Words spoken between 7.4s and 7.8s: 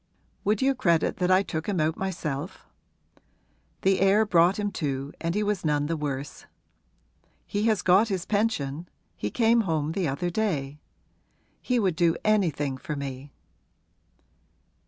He